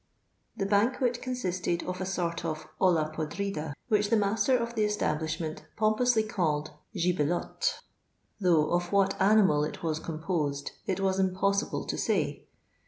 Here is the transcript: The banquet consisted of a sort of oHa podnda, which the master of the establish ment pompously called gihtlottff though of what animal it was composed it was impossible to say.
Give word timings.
The 0.57 0.65
banquet 0.65 1.21
consisted 1.21 1.83
of 1.83 2.01
a 2.01 2.07
sort 2.07 2.43
of 2.43 2.65
oHa 2.81 3.13
podnda, 3.13 3.73
which 3.87 4.09
the 4.09 4.17
master 4.17 4.57
of 4.57 4.73
the 4.73 4.83
establish 4.83 5.39
ment 5.39 5.67
pompously 5.77 6.23
called 6.23 6.71
gihtlottff 6.95 7.73
though 8.39 8.71
of 8.71 8.91
what 8.91 9.15
animal 9.21 9.63
it 9.63 9.83
was 9.83 9.99
composed 9.99 10.71
it 10.87 10.99
was 10.99 11.19
impossible 11.19 11.85
to 11.85 11.99
say. 11.99 12.47